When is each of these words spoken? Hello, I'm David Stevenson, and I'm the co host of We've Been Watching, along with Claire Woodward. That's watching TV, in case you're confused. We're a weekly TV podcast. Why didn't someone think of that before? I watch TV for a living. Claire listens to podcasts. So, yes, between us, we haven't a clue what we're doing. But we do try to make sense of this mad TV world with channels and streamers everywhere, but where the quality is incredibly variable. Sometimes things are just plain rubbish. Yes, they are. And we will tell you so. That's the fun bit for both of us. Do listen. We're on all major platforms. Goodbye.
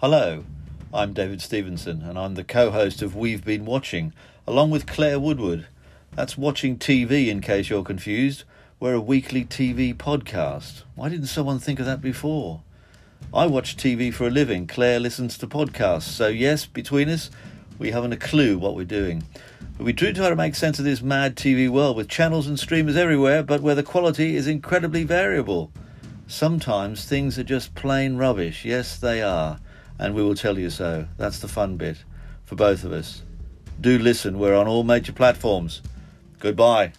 Hello, 0.00 0.44
I'm 0.94 1.12
David 1.12 1.42
Stevenson, 1.42 2.02
and 2.02 2.16
I'm 2.16 2.36
the 2.36 2.44
co 2.44 2.70
host 2.70 3.02
of 3.02 3.16
We've 3.16 3.44
Been 3.44 3.64
Watching, 3.64 4.12
along 4.46 4.70
with 4.70 4.86
Claire 4.86 5.18
Woodward. 5.18 5.66
That's 6.14 6.38
watching 6.38 6.78
TV, 6.78 7.26
in 7.26 7.40
case 7.40 7.68
you're 7.68 7.82
confused. 7.82 8.44
We're 8.78 8.94
a 8.94 9.00
weekly 9.00 9.44
TV 9.44 9.92
podcast. 9.92 10.84
Why 10.94 11.08
didn't 11.08 11.26
someone 11.26 11.58
think 11.58 11.80
of 11.80 11.86
that 11.86 12.00
before? 12.00 12.62
I 13.34 13.46
watch 13.46 13.76
TV 13.76 14.14
for 14.14 14.28
a 14.28 14.30
living. 14.30 14.68
Claire 14.68 15.00
listens 15.00 15.36
to 15.38 15.48
podcasts. 15.48 16.02
So, 16.02 16.28
yes, 16.28 16.64
between 16.64 17.08
us, 17.08 17.28
we 17.76 17.90
haven't 17.90 18.12
a 18.12 18.16
clue 18.16 18.56
what 18.56 18.76
we're 18.76 18.84
doing. 18.84 19.24
But 19.76 19.84
we 19.84 19.92
do 19.92 20.12
try 20.12 20.28
to 20.28 20.36
make 20.36 20.54
sense 20.54 20.78
of 20.78 20.84
this 20.84 21.02
mad 21.02 21.34
TV 21.34 21.68
world 21.68 21.96
with 21.96 22.08
channels 22.08 22.46
and 22.46 22.56
streamers 22.56 22.96
everywhere, 22.96 23.42
but 23.42 23.62
where 23.62 23.74
the 23.74 23.82
quality 23.82 24.36
is 24.36 24.46
incredibly 24.46 25.02
variable. 25.02 25.72
Sometimes 26.28 27.04
things 27.04 27.36
are 27.36 27.42
just 27.42 27.74
plain 27.74 28.16
rubbish. 28.16 28.64
Yes, 28.64 28.96
they 28.96 29.22
are. 29.22 29.58
And 29.98 30.14
we 30.14 30.22
will 30.22 30.34
tell 30.34 30.58
you 30.58 30.70
so. 30.70 31.06
That's 31.16 31.40
the 31.40 31.48
fun 31.48 31.76
bit 31.76 32.04
for 32.44 32.54
both 32.54 32.84
of 32.84 32.92
us. 32.92 33.22
Do 33.80 33.98
listen. 33.98 34.38
We're 34.38 34.56
on 34.56 34.68
all 34.68 34.84
major 34.84 35.12
platforms. 35.12 35.82
Goodbye. 36.38 36.92